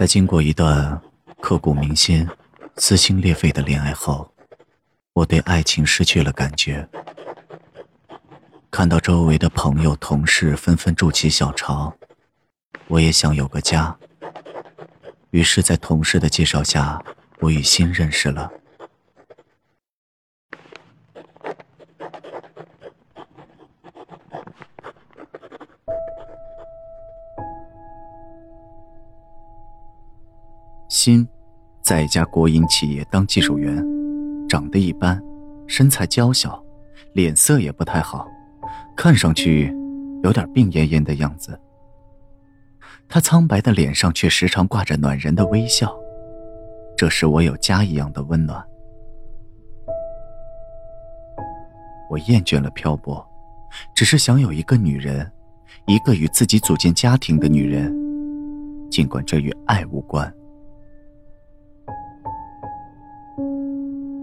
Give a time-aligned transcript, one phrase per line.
[0.00, 0.98] 在经过一段
[1.42, 2.26] 刻骨铭心、
[2.78, 4.32] 撕心裂肺的恋爱后，
[5.12, 6.88] 我对爱情失去了感觉。
[8.70, 11.94] 看到周围的朋友、同事纷纷筑起小巢，
[12.86, 13.94] 我也想有个家。
[15.32, 17.04] 于是，在同事的介绍下，
[17.40, 18.50] 我与心认识了。
[31.02, 31.26] 心，
[31.80, 33.82] 在一家国营企业当技术员，
[34.46, 35.18] 长得一般，
[35.66, 36.62] 身材娇小，
[37.14, 38.28] 脸色也不太好，
[38.94, 39.74] 看上去
[40.22, 41.58] 有点病恹恹的样子。
[43.08, 45.90] 他苍白的脸上却时常挂着暖人的微笑，
[46.98, 48.62] 这使我有家一样的温暖。
[52.10, 53.26] 我厌倦了漂泊，
[53.94, 55.32] 只是想有一个女人，
[55.86, 57.90] 一个与自己组建家庭的女人，
[58.90, 60.30] 尽管这与爱无关。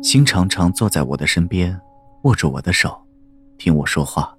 [0.02, 1.78] 心常常坐在我的身边，
[2.24, 2.96] 握住我的手，
[3.58, 4.34] 听我说话，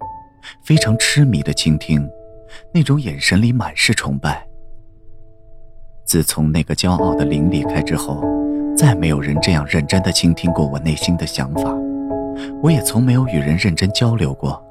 [0.64, 2.08] 非常痴迷的倾听，
[2.72, 4.46] 那种眼神里满是崇拜。
[6.06, 8.22] 自从那个骄傲的灵离开之后，
[8.76, 11.74] 再没有人这样认真的倾听过我内心的想法。
[12.62, 14.62] 我也从没有与人认真交流过，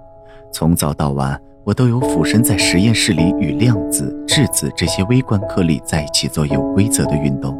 [0.51, 7.59] 从早到晚，我都有俯身在实验室里与量子、质子这些微观颗粒在一起做有规则的运动，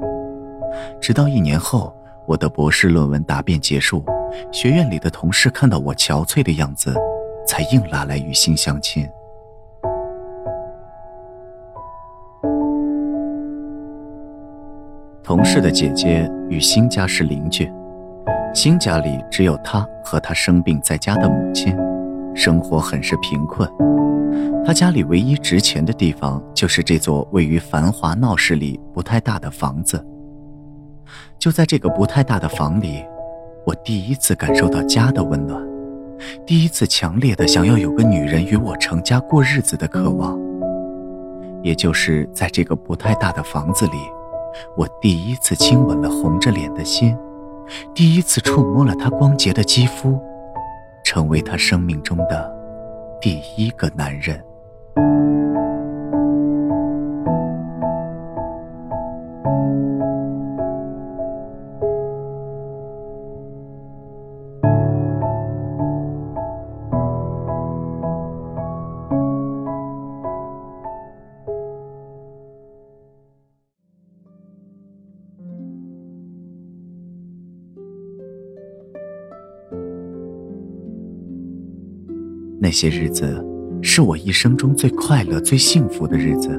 [1.02, 1.94] 直到一年后。
[2.28, 4.04] 我的博士论文答辩结束，
[4.52, 6.94] 学院里的同事看到我憔悴的样子，
[7.48, 9.08] 才硬拉来与心相亲。
[15.24, 17.72] 同事的姐姐与新家是邻居，
[18.54, 21.74] 新家里只有她和她生病在家的母亲，
[22.36, 23.70] 生活很是贫困。
[24.66, 30.06] 他家里唯一值钱的地方就是这座位于繁华闹市里不太大的房子。
[31.40, 33.06] 就在这个不太大的房里，
[33.66, 35.62] 我第一次感受到家的温暖，
[36.46, 40.38] 第一次强烈的想要有个女人与我成家过日子的渴望。
[41.64, 43.98] 也就是在这个不太大的房子里，
[44.78, 47.18] 我第一次亲吻了红着脸的心，
[47.94, 50.20] 第一次触摸了她光洁的肌肤，
[51.04, 52.56] 成为她生命中的
[53.20, 54.42] 第一个男人。
[82.68, 83.42] 那些日子，
[83.82, 86.50] 是我一生中最快乐、最幸福的日子。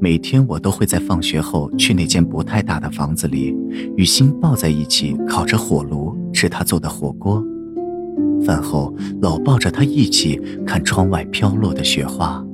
[0.00, 3.52] 每天我都会在放学后去那间不太大的房子里，
[3.96, 7.44] 与心抱在一起，烤着火炉，吃他做的火锅。
[8.46, 12.46] 饭后老抱着他一起看窗外飘落的雪花。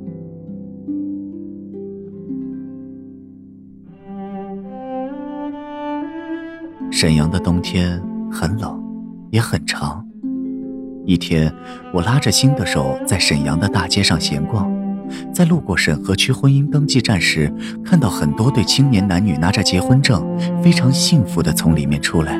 [6.89, 8.01] 沈阳的冬天
[8.31, 8.83] 很冷，
[9.29, 10.03] 也很长。
[11.07, 11.49] 一天，
[11.93, 14.69] 我拉着新的手在沈阳的大街上闲逛，
[15.33, 17.49] 在路过沈河区婚姻登记站时，
[17.81, 20.21] 看到很多对青年男女拿着结婚证，
[20.61, 22.37] 非常幸福的从里面出来。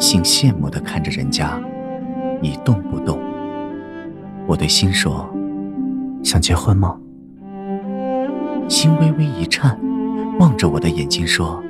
[0.00, 1.56] 心羡慕的看着人家，
[2.42, 3.20] 一动不动。
[4.48, 5.32] 我对心说
[6.24, 6.96] ：“想结婚吗？”
[8.68, 9.78] 心微微一颤，
[10.40, 11.62] 望着我的眼睛说：“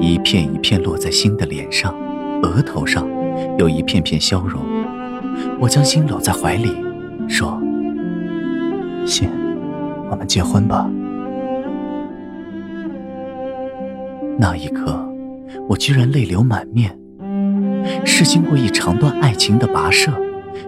[0.00, 1.94] 一片一片落在心的脸上、
[2.42, 3.06] 额头上，
[3.58, 4.62] 有一片片消融。
[5.58, 6.74] 我将心搂在怀里，
[7.28, 7.60] 说
[9.06, 9.28] ：“心，
[10.10, 10.90] 我们结婚吧。”
[14.38, 15.06] 那一刻，
[15.68, 16.96] 我居然泪流满面。
[18.04, 20.10] 是经过一长段爱情的跋涉，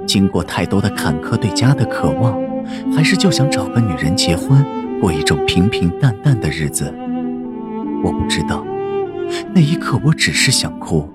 [0.06, 2.38] 经过太多的坎坷对家的渴望，
[2.94, 4.62] 还是就想找个女人结婚，
[5.00, 6.93] 过一种平平淡淡的日子？
[8.05, 8.62] 我不知道。
[9.54, 11.08] 那一刻，我只是想哭。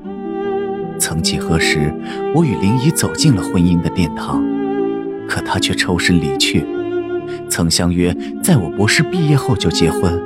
[1.00, 1.94] 曾几何时，
[2.33, 4.44] 我与林怡走进了婚姻的殿堂，
[5.27, 6.65] 可她却抽身离去。
[7.50, 10.19] 曾相约在我博士毕业后就结婚，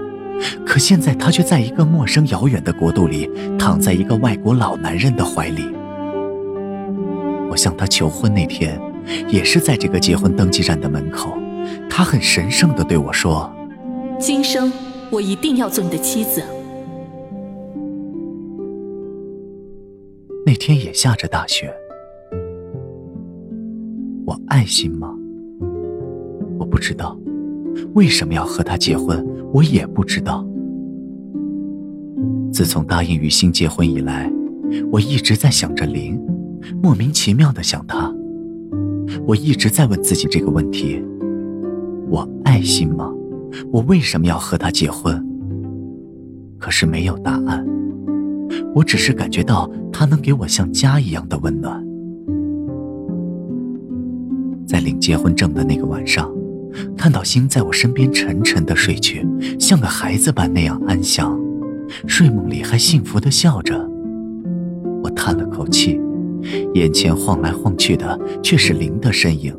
[0.66, 3.30] 可现在她却在一个陌生遥远的国度里，
[3.60, 5.68] 躺在一个外国老男人的怀里。
[7.50, 8.80] 我向她求婚那天，
[9.27, 11.38] 也是在这个结婚登记站的门口，
[11.89, 13.51] 她很神圣地对我说
[14.18, 14.72] ：“今生
[15.10, 16.42] 我一定要做你的妻子。”
[20.62, 21.74] 天也下着大雪，
[24.28, 25.12] 我爱心吗？
[26.60, 27.18] 我不知道，
[27.96, 30.46] 为什么要和他结婚，我也不知道。
[32.54, 34.31] 自从答应雨欣结婚以来，
[34.92, 36.22] 我一直在想着林，
[36.80, 38.13] 莫名其妙的想他。
[39.25, 41.04] 我一直在问自己这个问题：
[42.08, 43.12] 我爱心吗？
[43.72, 45.28] 我为什么要和他结婚？
[46.60, 47.66] 可是没有答案。
[48.74, 51.86] 我只是感觉到他能给我像家一样的温暖。
[54.66, 56.32] 在领结婚证的那个晚上，
[56.98, 59.28] 看到星在我身边沉沉的睡去，
[59.60, 61.38] 像个孩子般那样安详，
[62.08, 63.90] 睡梦里还幸福的笑着。
[65.04, 66.00] 我叹了口气，
[66.74, 69.54] 眼前晃来晃去的却是灵的身影。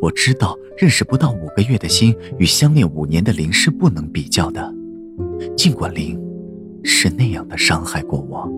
[0.00, 4.74] 我知道，认识不到五个月的心与相恋五年的灵是不能比较的，
[5.56, 6.18] 尽管灵
[6.84, 8.48] 是那样的伤害过我。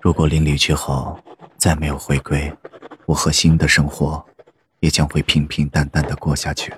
[0.00, 1.18] 如果林离去后
[1.56, 2.52] 再没有回归，
[3.06, 4.24] 我和新的生活
[4.80, 6.72] 也将会平平淡淡的过下去。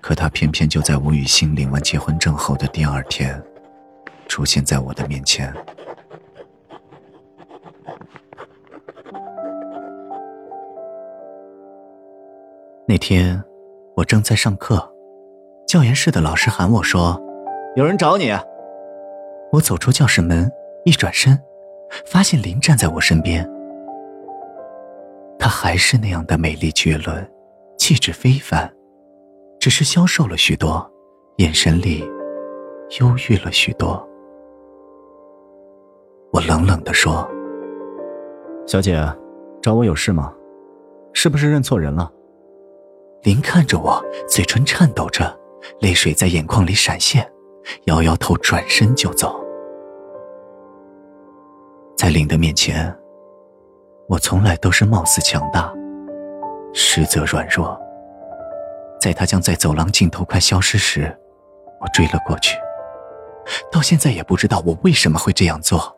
[0.00, 3.40] 可他偏偏就在吴雨欣领完结婚证后的第二天，
[4.26, 5.54] 出现在我的面前。
[12.86, 13.42] 那天
[13.96, 14.92] 我正在上课，
[15.66, 17.20] 教研室的老师喊我说
[17.76, 18.30] ：“有人找你。”
[19.52, 20.50] 我走出教室门，
[20.84, 21.38] 一转身。
[22.06, 23.48] 发现林站在我身边，
[25.38, 27.30] 她还是那样的美丽绝伦，
[27.78, 28.68] 气质非凡，
[29.60, 30.90] 只是消瘦了许多，
[31.36, 32.00] 眼神里
[32.98, 34.04] 忧郁了许多。
[36.32, 37.28] 我冷冷的说
[38.66, 38.98] ：“小姐，
[39.62, 40.32] 找我有事吗？
[41.12, 42.10] 是不是认错人了？”
[43.22, 45.38] 林看着我，嘴唇颤抖着，
[45.80, 47.30] 泪水在眼眶里闪现，
[47.84, 49.38] 摇摇头，转身就走。
[51.96, 52.94] 在林的面前，
[54.08, 55.72] 我从来都是貌似强大，
[56.72, 57.78] 实则软弱。
[59.00, 61.14] 在他将在走廊尽头快消失时，
[61.80, 62.56] 我追了过去。
[63.70, 65.94] 到现在也不知道我为什么会这样做。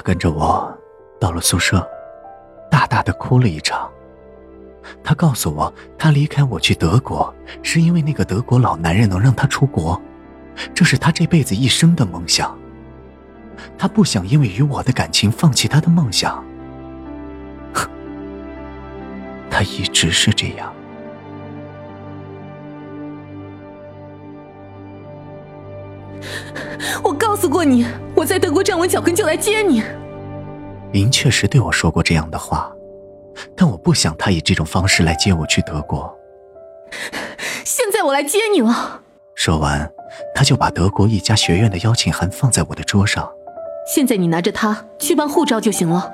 [0.00, 0.72] 跟着我
[1.20, 1.86] 到了宿舍，
[2.70, 3.90] 大大的哭了一场。
[5.04, 7.32] 他告诉我，他离开我去德国，
[7.62, 10.00] 是因为那个德国老男人能让他出国，
[10.74, 12.56] 这是他这辈子一生的梦想。
[13.76, 16.42] 他不想因为与我的感情放弃他的梦想。
[19.50, 20.72] 他一直是这样。
[27.02, 27.84] 我告诉过你，
[28.20, 29.82] 我在德国站稳脚跟就来接你。
[30.92, 32.70] 林确实对我说过这样的话，
[33.56, 36.14] 但我不想他以这种方式来接我去德国。
[37.64, 39.00] 现在我来接你了。
[39.34, 39.90] 说完，
[40.34, 43.26] 他就把德国一家学院的邀请函放在我的桌上。
[43.86, 46.12] 现在你拿着它去办护照就行了，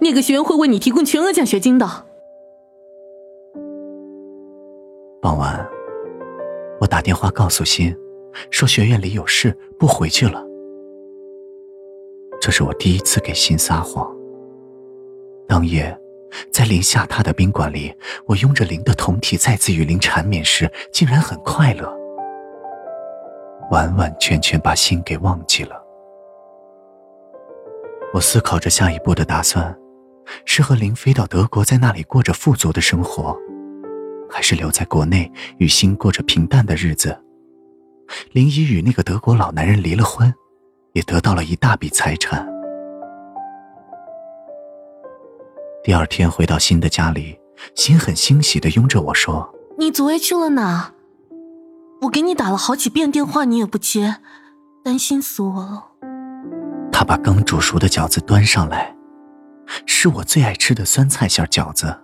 [0.00, 1.88] 那个学院会为你提供全额奖学金的。
[5.22, 5.66] 傍晚，
[6.82, 7.96] 我打电话告诉欣，
[8.50, 10.44] 说学院里有事不回去了。
[12.48, 14.10] 这是我第一次给心撒谎。
[15.46, 15.94] 当夜，
[16.50, 21.94] 在林下榻的宾馆里，我拥着林的酮体再次与林缠绵时，竟然很快乐，
[23.70, 25.76] 完完全全把心给忘记了。
[28.14, 29.78] 我思考着下一步的打算，
[30.46, 33.36] 是和林飞到德国，在那里过着富足的生活，
[34.30, 37.14] 还是留在国内与心过着平淡的日子？
[38.32, 40.32] 林已与那个德国老男人离了婚，
[40.98, 42.44] 也得到了一大笔财产。
[45.84, 47.38] 第二天回到新的家里，
[47.76, 50.92] 心很欣喜的拥着我说：“你昨夜去了哪？
[52.02, 54.16] 我给你打了好几遍电话，你也不接，
[54.84, 55.92] 担心死我了。”
[56.90, 58.92] 他把刚煮熟的饺子端上来，
[59.86, 61.96] 是我最爱吃的酸菜馅饺子。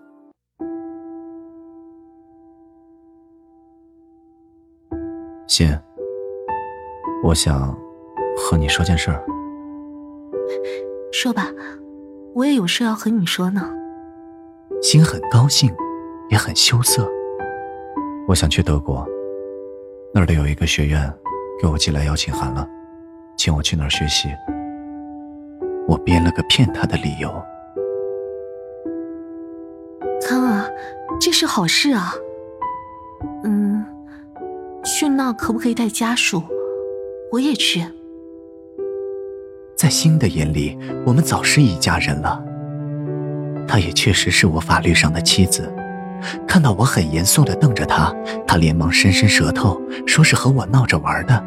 [5.48, 5.76] 欣，
[7.24, 7.76] 我想
[8.36, 9.24] 和你说件事儿。
[11.12, 11.48] 说吧，
[12.34, 13.70] 我也有事要和你说呢。
[14.82, 15.72] 心很高兴，
[16.30, 17.10] 也很羞涩。
[18.26, 19.06] 我想去德国，
[20.12, 21.12] 那儿的有一个学院
[21.60, 22.68] 给我寄来邀请函了，
[23.36, 24.28] 请我去那儿学习。
[25.86, 27.30] 我编了个骗他的理由。
[30.26, 30.72] 康儿，
[31.20, 32.14] 这是好事啊。
[33.44, 33.84] 嗯，
[34.84, 36.42] 去那可不可以带家属？
[37.30, 37.84] 我也去。
[39.76, 42.42] 在星的眼里，我们早是一家人了。
[43.66, 45.72] 她也确实是我法律上的妻子，
[46.46, 48.14] 看到我很严肃的瞪着她，
[48.46, 51.44] 她连忙伸伸舌头，说是和我闹着玩的。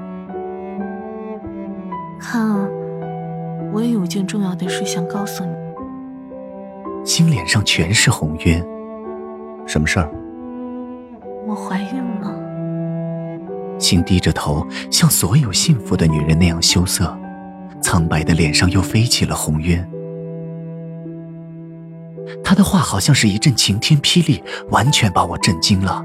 [2.20, 2.68] 看啊，
[3.72, 5.52] 我也有件重要的事想告诉你。
[7.06, 8.62] 星脸上全是红晕，
[9.66, 10.12] 什么事儿？
[11.48, 12.34] 我怀孕了。
[13.80, 17.18] 心低着头，像所有幸福的女人那样羞涩，
[17.88, 19.82] 苍白的脸上又飞起了红晕。
[22.44, 26.03] 他的话好像是一阵晴天霹雳，完全把我震惊了，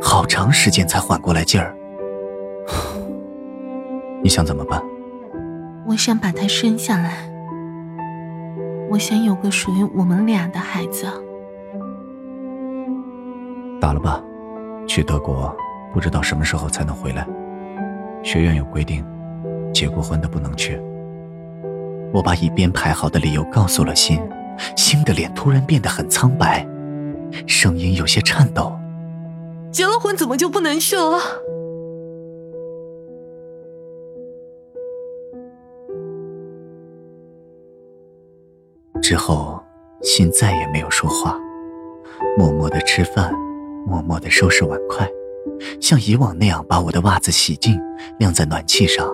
[0.00, 1.76] 好长时间才缓过来劲儿。
[4.24, 4.82] 你想怎么办？
[5.86, 7.30] 我想把他生下来，
[8.88, 11.04] 我想有个属于我们俩的孩子。
[13.78, 14.22] 打了吧，
[14.88, 15.54] 去德国
[15.92, 17.26] 不知道什么时候才能回来。
[18.22, 19.04] 学院有规定，
[19.70, 20.80] 结过婚的不能去。
[22.12, 24.20] 我把已编排好的理由告诉了心。
[24.76, 26.66] 心的脸突然变得很苍白，
[27.46, 28.72] 声音有些颤抖。
[29.72, 31.18] 结了婚怎么就不能去了？
[39.00, 39.62] 之后，
[40.02, 41.38] 心再也没有说话，
[42.36, 43.32] 默默的吃饭，
[43.86, 45.08] 默默的收拾碗筷，
[45.80, 47.80] 像以往那样把我的袜子洗净，
[48.18, 49.08] 晾在暖气上，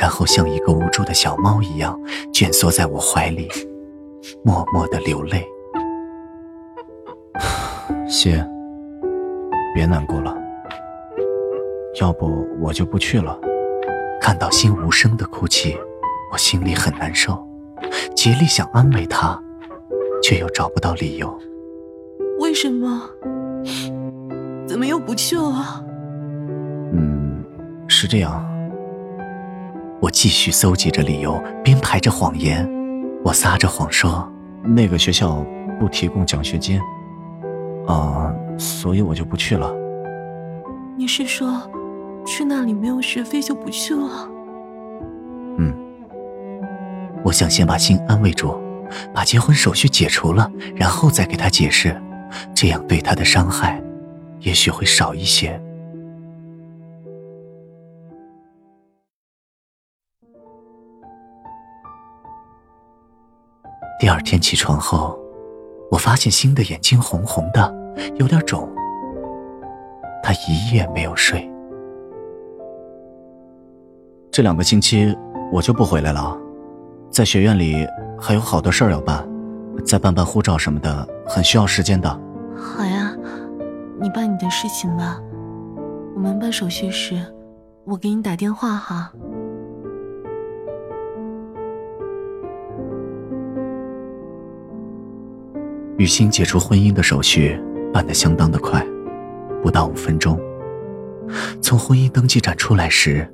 [0.00, 1.98] 然后像一个无助的小猫一样
[2.32, 3.48] 蜷缩在我怀里。
[4.44, 5.44] 默默的流泪，
[8.08, 8.40] 心，
[9.74, 10.36] 别难过了。
[12.00, 13.38] 要不我就不去了。
[14.20, 15.76] 看到心无声的哭泣，
[16.32, 17.42] 我心里很难受，
[18.14, 19.40] 竭力想安慰他，
[20.22, 21.38] 却又找不到理由。
[22.38, 23.08] 为什么？
[24.66, 25.84] 怎么又不去了？
[26.92, 27.42] 嗯，
[27.88, 28.44] 是这样。
[30.00, 32.68] 我继续搜集着理由，编排着谎言。
[33.24, 34.30] 我撒着谎说，
[34.62, 35.44] 那个学校
[35.80, 36.80] 不提供奖学金，
[37.86, 39.74] 啊，所以我就不去了。
[40.96, 41.68] 你是说，
[42.24, 44.28] 去那里没有学费就不去了？
[45.58, 45.74] 嗯。
[47.24, 48.56] 我想先把心安慰住，
[49.12, 52.00] 把结婚手续解除了，然后再给他解释，
[52.54, 53.82] 这样对他的伤害，
[54.38, 55.60] 也许会少一些。
[63.98, 65.18] 第二天起床后，
[65.90, 67.74] 我发现新的眼睛红红的，
[68.14, 68.68] 有点肿。
[70.22, 71.50] 他一夜没有睡。
[74.30, 75.16] 这两个星期
[75.50, 76.38] 我就不回来了，
[77.10, 77.84] 在学院里
[78.20, 79.28] 还有好多事儿要办，
[79.84, 82.08] 再办办护照什么的，很需要时间的。
[82.56, 83.12] 好呀，
[84.00, 85.20] 你办你的事情吧。
[86.14, 87.20] 我们办手续时，
[87.84, 89.12] 我给你打电话哈。
[95.98, 97.60] 雨欣解除婚姻的手续
[97.92, 98.86] 办得相当的快，
[99.60, 100.38] 不到五分钟。
[101.60, 103.28] 从婚姻登记站出来时，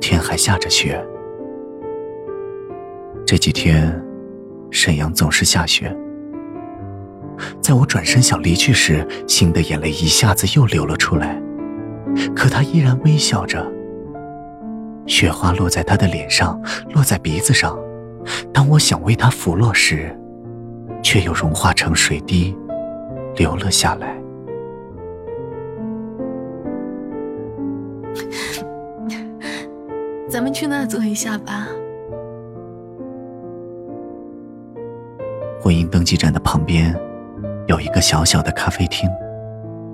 [0.00, 1.04] 天还下着雪。
[3.26, 4.00] 这几天，
[4.70, 5.94] 沈阳总是下雪。
[7.60, 11.42] 在我转身想离去时，心的眼泪一下子又流了出来，
[12.34, 13.66] 可他依然微笑着。
[15.04, 16.62] 雪花落在他的脸上，
[16.94, 17.76] 落在鼻子上。
[18.52, 20.16] 当我想为他拂落时，
[21.02, 22.56] 却又融化成水滴，
[23.36, 24.16] 流了下来。
[30.28, 31.68] 咱们去那坐一下吧。
[35.60, 36.94] 婚姻登记站的旁边
[37.66, 39.08] 有一个小小的咖啡厅，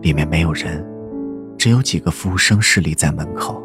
[0.03, 0.85] 里面没有人，
[1.59, 3.63] 只有几个服务生侍立在门口。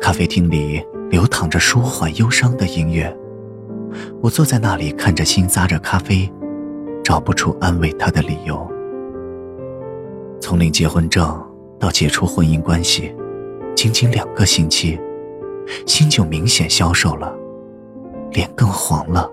[0.00, 3.16] 咖啡厅里流淌着舒缓忧伤的音乐。
[4.20, 6.30] 我坐在那里，看着心咂着咖啡，
[7.04, 8.66] 找不出安慰他的理由。
[10.40, 11.42] 从领结婚证
[11.78, 13.14] 到解除婚姻关系，
[13.74, 14.98] 仅仅两个星期，
[15.86, 17.34] 心就明显消瘦了，
[18.32, 19.30] 脸更黄了。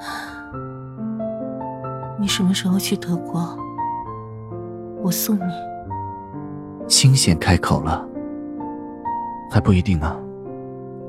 [2.20, 3.58] 你什么时候去德国？
[5.02, 5.42] 我送你。
[6.88, 8.06] 心先开口了。
[9.50, 10.16] 还不一定呢，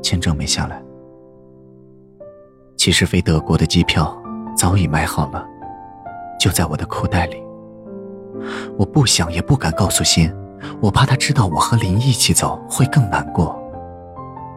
[0.01, 0.81] 签证没下来。
[2.77, 4.15] 其实飞德国的机票
[4.55, 5.43] 早已买好了，
[6.39, 7.41] 就在我的裤袋里。
[8.77, 10.31] 我不想也不敢告诉心，
[10.81, 13.59] 我怕他知道我和林一起走会更难过。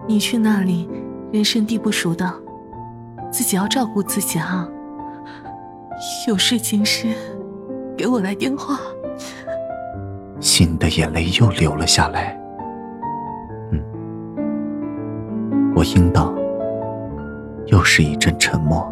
[0.06, 0.88] 你去那里，
[1.32, 2.30] 人生地不熟的，
[3.30, 4.68] 自己要照顾自己啊。
[6.26, 7.14] 有事情时，
[7.96, 8.78] 给我来电话。
[10.40, 12.38] 心的眼泪又流了下来。
[15.88, 16.34] 我应道
[17.82, 18.86] ：“是一阵沉默。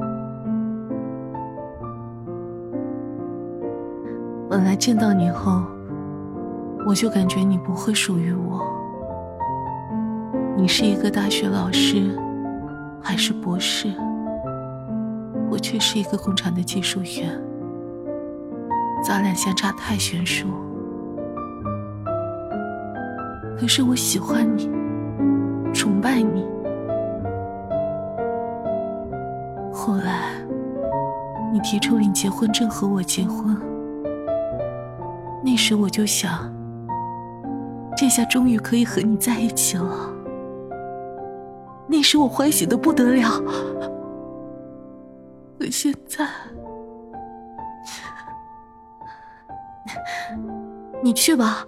[4.49, 5.63] 本来见到你后，
[6.87, 8.65] 我就感觉你不会属于我。
[10.57, 12.19] 你是一个大学老师，
[13.03, 13.93] 还是博士？
[15.51, 17.39] 我却是一个工厂的技术员，
[19.05, 20.47] 咱俩相差太悬殊。
[23.59, 24.71] 可是我喜欢你，
[25.75, 26.56] 崇拜你。
[29.87, 30.33] 后来，
[31.53, 33.57] 你提出领结婚证和我结婚，
[35.45, 36.53] 那时我就想，
[37.97, 40.13] 这下终于可以和你在一起了。
[41.87, 43.41] 那时我欢喜的不得了。
[45.57, 46.27] 可现在，
[51.01, 51.65] 你去吧。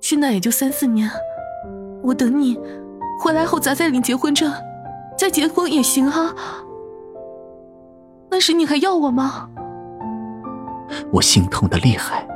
[0.00, 1.08] 现在也就三四年，
[2.02, 2.58] 我等你
[3.22, 4.52] 回来后，咱再领结婚证，
[5.16, 6.34] 再结婚也行啊。
[8.30, 9.48] 那时你还要我吗？
[11.12, 12.26] 我心痛的厉害，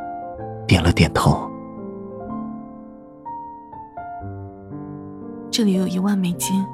[0.67, 1.51] 点了点头。
[5.51, 6.67] 这里有一万美金，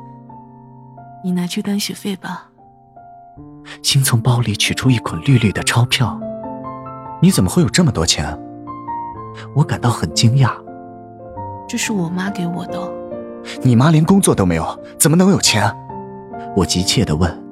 [1.23, 2.47] 你拿去当学费吧。
[3.83, 6.19] 心从包里取出一捆绿绿的钞票，
[7.21, 8.27] 你怎么会有这么多钱？
[9.55, 10.51] 我感到很惊讶。
[11.69, 12.91] 这是我妈给我的。
[13.63, 14.65] 你妈连工作都没有，
[14.99, 15.71] 怎么能有钱？
[16.57, 17.50] 我急切的问。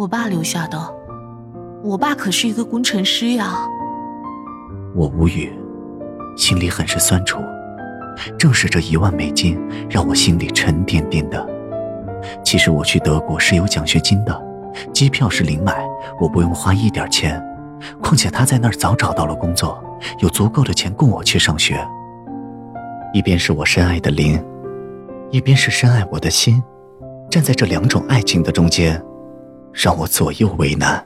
[0.00, 0.78] 我爸留下的。
[1.84, 3.54] 我爸可是一个工程师呀。
[4.94, 5.52] 我无语，
[6.38, 7.38] 心里很是酸楚。
[8.38, 11.46] 正是这一万美金，让我心里沉甸甸的。
[12.42, 14.42] 其实我去德国是有奖学金的，
[14.90, 15.86] 机票是零买，
[16.18, 17.38] 我不用花一点钱。
[18.02, 19.84] 况且他在那儿早找到了工作，
[20.20, 21.78] 有足够的钱供我去上学。
[23.12, 24.42] 一边是我深爱的林，
[25.30, 26.62] 一边是深爱我的心，
[27.30, 29.02] 站在这两种爱情的中间，
[29.72, 31.04] 让我左右为难。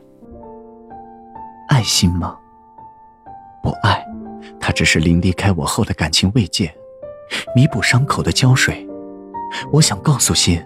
[1.68, 2.36] 爱心吗？
[3.62, 4.04] 不爱，
[4.60, 6.74] 它只是临离开我后的感情慰藉，
[7.54, 8.86] 弥补伤口的胶水。
[9.72, 10.62] 我想告诉心，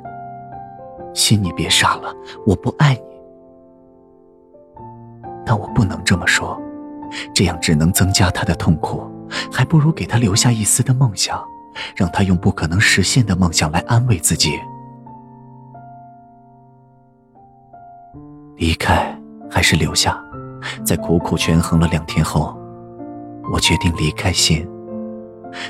[1.15, 2.15] 心你别傻了，
[2.47, 3.21] 我不爱你。
[5.45, 6.61] 但我不能这么说，
[7.35, 9.11] 这样只能增加他的痛苦。
[9.53, 11.45] 还不如给他留下一丝的梦想，
[11.95, 14.59] 让他用不可能实现的梦想来安慰自己。
[18.59, 19.17] 离开
[19.49, 20.21] 还是留下？
[20.85, 22.59] 在苦苦权衡了两天后，
[23.53, 24.69] 我决定离开心。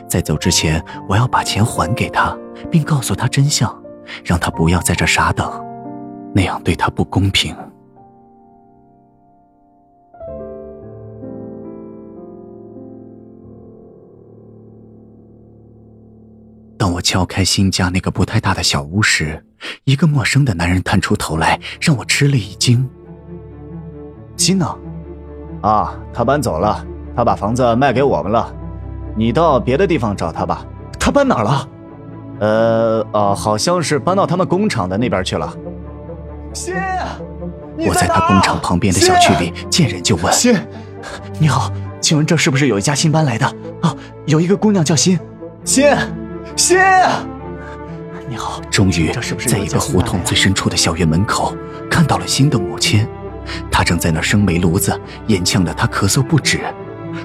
[0.08, 2.36] 在走之前，我要把钱还给他，
[2.70, 3.70] 并告诉他真相，
[4.24, 5.48] 让他不要在这傻等，
[6.34, 7.54] 那样对他不公平。
[17.08, 19.42] 敲开新家那个不太大的小屋时，
[19.84, 22.86] 一个陌生的男人探出头来，让我吃了一惊。
[24.36, 24.76] 新呢？
[25.62, 26.84] 啊，他搬走了，
[27.16, 28.54] 他把房子卖给我们了。
[29.16, 30.62] 你到别的地方找他吧。
[31.00, 31.68] 他搬哪了？
[32.40, 35.50] 呃，啊，好像是搬到他们工厂的那边去了。
[36.52, 36.74] 新，
[37.78, 40.30] 我在他工厂旁边的小区里见人就问。
[40.30, 40.54] 新，
[41.40, 43.46] 你好，请问这是不是有一家新搬来的？
[43.80, 45.18] 啊，有一个姑娘叫新。
[45.64, 45.86] 新。
[46.58, 46.76] 心，
[48.28, 49.12] 你好，终于
[49.46, 51.56] 在一个胡同最深处的小院门口
[51.88, 53.06] 看到了新的母亲，
[53.70, 56.60] 她正在那生煤炉子，眼呛得她咳嗽不止。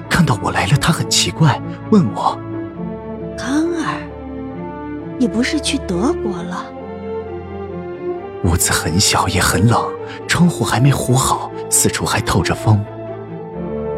[0.08, 2.38] 看到我来了，她很奇怪，问我
[3.36, 4.00] ：“康儿，
[5.18, 6.64] 你不是去德国了？”
[8.44, 9.82] 屋子很小也很冷，
[10.28, 12.80] 窗户还没糊好，四处还透着风。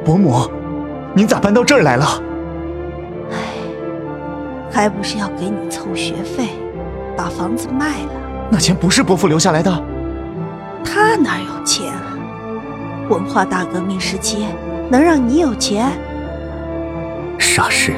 [0.03, 0.51] 伯母，
[1.15, 2.23] 您咋搬到这儿来了？
[4.77, 6.51] 还不是要给你凑学费，
[7.17, 8.11] 把房子卖了。
[8.51, 9.73] 那钱不是伯父留下来的。
[10.85, 11.91] 他哪有钱？
[13.09, 14.45] 文化大革命时期
[14.91, 15.91] 能让你有钱？
[17.39, 17.95] 霎时，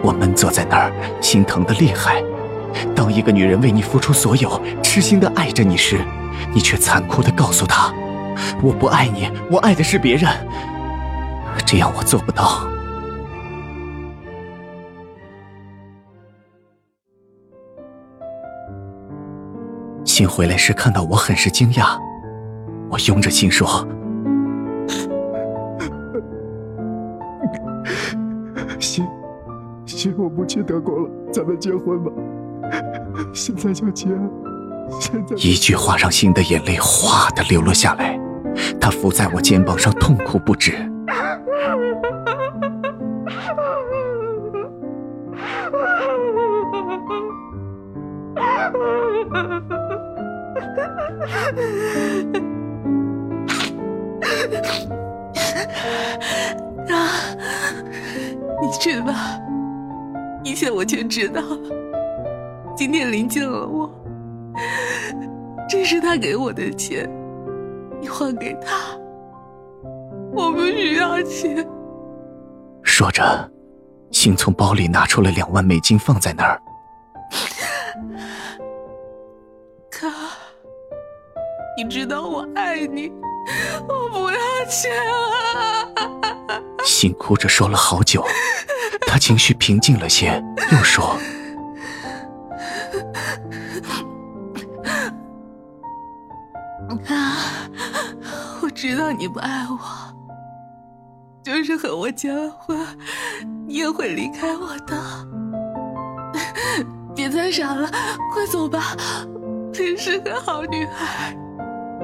[0.00, 2.22] 我闷坐在那儿，心疼的厉害。
[2.94, 5.98] 当一个女人为你付出所有，痴心的爱着你时，
[6.54, 7.92] 你却残酷的告诉她
[8.62, 10.30] ：“我不爱你，我爱的是别人。”
[11.66, 12.60] 这样我做不到。
[20.20, 21.98] 信回来时看到我，很是惊讶。
[22.90, 23.66] 我拥着心说
[28.78, 29.08] ：“信，
[29.86, 32.12] 信，我不去德国了，咱们结婚吧。
[33.32, 34.08] 现在就结，
[35.00, 38.20] 现在。”一句话让信的眼泪哗的流了下来，
[38.78, 40.74] 他伏在我肩膀上痛哭不止。
[58.90, 59.38] 去吧，
[60.42, 62.74] 一切我全知道了。
[62.76, 63.88] 今天林见了我，
[65.68, 67.08] 这是他给我的钱，
[68.00, 68.76] 你还给他。
[70.32, 71.64] 我不需要钱。
[72.82, 73.48] 说着，
[74.10, 76.60] 心从包里拿出了两万美金，放在那儿。
[79.88, 80.10] 哥，
[81.76, 83.12] 你知道我爱你，
[83.88, 85.86] 我不要钱啊！
[86.84, 88.24] 心哭着说了好久，
[89.10, 91.18] 他情绪平静了些，又说
[97.08, 97.36] ：“啊，
[98.62, 99.80] 我知道你不爱我，
[101.42, 102.78] 就是和我结了婚，
[103.66, 104.96] 你也会离开我的。
[107.12, 107.90] 别再傻了，
[108.32, 108.96] 快走吧。
[109.72, 111.36] 你是个好女孩，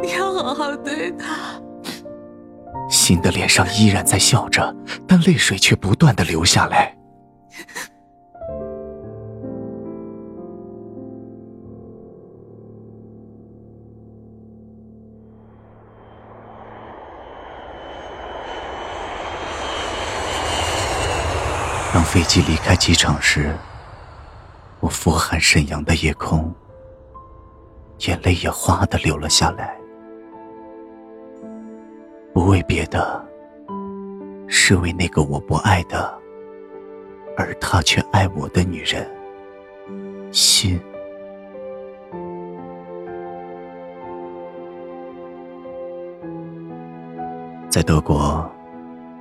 [0.02, 1.36] 你要好好对她。”
[2.90, 4.74] 新的脸上依然在笑着，
[5.06, 6.95] 但泪水却不断的流下来。
[21.92, 23.56] 当飞机离开机场时，
[24.80, 26.54] 我俯瞰沈阳的夜空，
[28.00, 29.74] 眼泪也哗的流了下来。
[32.34, 33.26] 不为别的，
[34.46, 36.20] 是为那个我不爱的，
[37.36, 39.06] 而他却爱我的女人。
[40.32, 40.80] 心。
[47.68, 48.50] 在德国，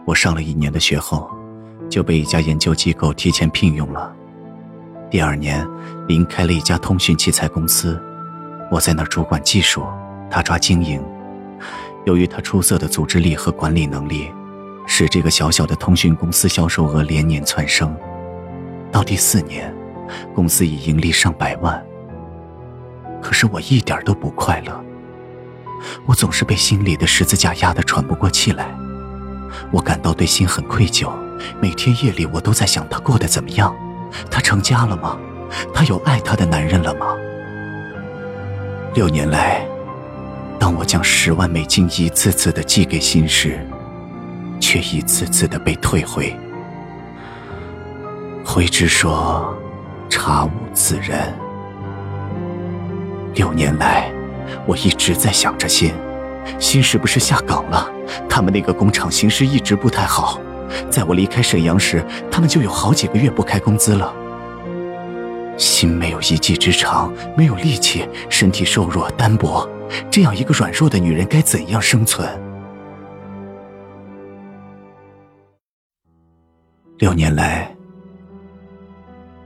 [0.05, 1.29] 我上了一年的学后，
[1.89, 4.15] 就被一家研究机构提前聘用了。
[5.09, 5.67] 第二年，
[6.07, 8.01] 林开了一家通讯器材公司，
[8.71, 9.83] 我在那儿主管技术，
[10.31, 11.03] 他抓经营。
[12.05, 14.31] 由于他出色的组织力和管理能力，
[14.97, 17.93] 使这个小小的通讯公司销售额连年窜升。
[18.93, 19.75] 到第四年，
[20.33, 21.85] 公司已盈利上百万。
[23.21, 24.85] 可是我一点都不快乐，
[26.05, 28.73] 我总是被心里的十字架压得喘不过气来。
[29.69, 31.11] 我感到对心很愧疚，
[31.61, 33.75] 每天夜里我都在想他过得怎么样，
[34.31, 35.19] 他成家了吗？
[35.73, 37.07] 他有爱他的男人了吗？
[38.93, 39.67] 六年来。
[40.57, 43.59] 当我将十万美金一次次的寄给心时，
[44.75, 46.35] 却一次次的被退回。
[48.43, 49.57] 回之说
[50.09, 51.33] ：“查无此人。”
[53.35, 54.11] 六年来，
[54.67, 55.93] 我一直在想着心，
[56.59, 57.89] 心是不是下岗了？
[58.29, 60.41] 他们那个工厂形势一直不太好，
[60.89, 64.13] 在我离开沈阳时，他们就有好几个月不开工资了。
[65.57, 69.65] 心没有一技之长，没有力气，身体瘦弱单薄。
[70.11, 72.27] 这样一个软弱的女人该怎样生存？
[76.97, 77.75] 六年来，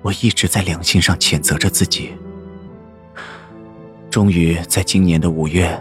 [0.04, 2.16] 我一直在良心上谴责着自己。
[4.12, 5.76] 终于在今年的五月，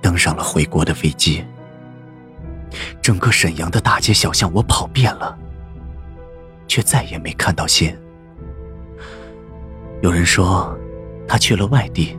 [0.00, 1.44] 登上了回国的飞机。
[3.02, 5.38] 整个沈阳的大街小巷我跑遍了，
[6.66, 7.94] 却再也没看到信。
[10.00, 10.74] 有人说，
[11.28, 12.16] 他去了外地。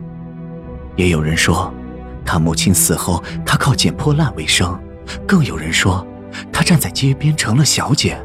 [0.94, 1.74] 也有人说，
[2.24, 4.78] 他母亲死后，他靠捡破烂为生；
[5.26, 6.06] 更有人说，
[6.52, 8.16] 他站在街边成了小姐。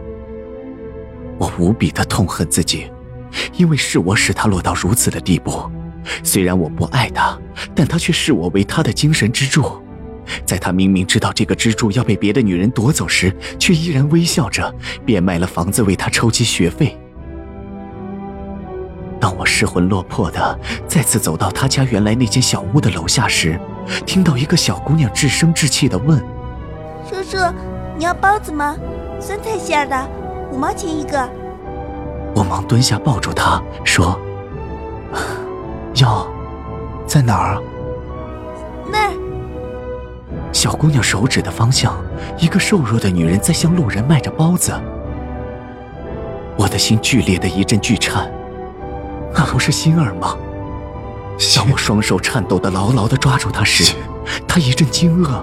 [1.39, 2.91] 我无比的痛恨自己，
[3.53, 5.71] 因为是我使他落到如此的地步。
[6.23, 7.39] 虽然我不爱他，
[7.73, 9.81] 但他却视我为他的精神支柱。
[10.45, 14.73] 在他明明知道这个支柱要被别的女人夺走时，却依然微笑着，
[15.05, 16.97] 变卖了房子为他筹集学费。
[19.19, 23.59] 当我失魂落魄的再次走到他家原来那间小屋的楼下时，
[24.05, 26.19] 听到一个小姑娘稚声稚气的问
[27.09, 27.37] ：“叔叔，
[27.97, 28.77] 你要包子吗？
[29.19, 30.09] 酸菜馅的，
[30.51, 31.29] 五毛钱一个。”
[32.35, 34.19] 我忙蹲下抱住她说
[35.95, 36.27] ：“要，
[37.05, 37.61] 在哪儿？”
[38.91, 39.13] 那儿。
[40.51, 41.95] 小姑娘手指的方向，
[42.37, 44.73] 一个瘦弱的女人在向路人卖着包子。
[46.55, 48.29] 我的心剧烈的一阵剧颤。
[49.33, 50.35] 那不是心儿吗？
[51.55, 53.95] 当我双手颤抖的牢牢的抓住她时，
[54.47, 55.41] 她一阵惊愕，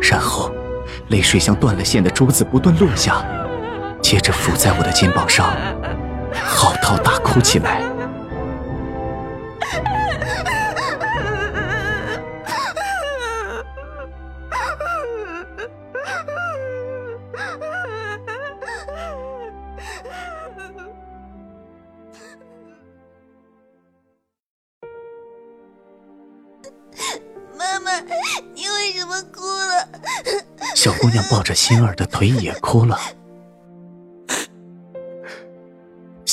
[0.00, 0.50] 然后
[1.08, 3.24] 泪水像断了线的珠子不断落下，
[4.08, 5.52] 接着伏在我的肩膀上
[6.32, 7.80] 嚎啕大哭起来。
[27.58, 27.90] 妈妈
[28.54, 29.88] 你为什么哭了？
[30.76, 32.96] 小姑娘抱着心儿的腿也哭了。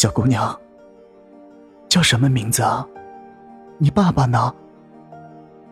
[0.04, 0.60] 小姑娘，
[1.88, 2.86] 叫什么名字啊？
[3.78, 4.54] 你爸爸呢？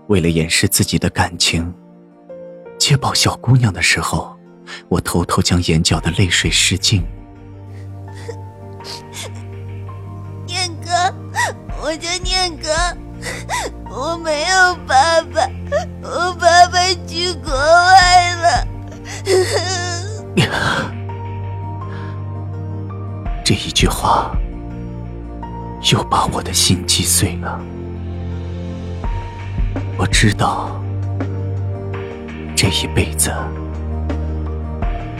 [0.08, 1.76] 为了掩饰自己的感情，
[2.80, 4.34] 接抱小姑娘的时候，
[4.88, 7.06] 我偷偷将眼角的泪水拭尽。
[10.48, 11.13] 念哥，
[11.84, 12.70] 我叫念哥，
[13.89, 15.46] 我没有爸爸，
[16.02, 18.65] 我爸爸去国外了。
[23.54, 24.32] 这一句话
[25.92, 27.60] 又把我的心击碎了。
[29.98, 30.82] 我知道，
[32.56, 33.30] 这一辈子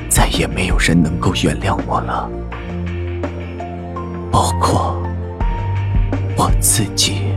[0.10, 2.30] 再也没有人能够原谅我了，
[4.32, 4.96] 包括
[6.38, 7.31] 我自己。